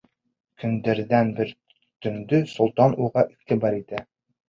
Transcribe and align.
Көндәрҙән 0.63 1.29
бер 1.41 1.53
көндө 2.07 2.43
солтан 2.57 3.01
уға 3.07 3.29
иғтибар 3.33 3.83
итә. 3.85 4.07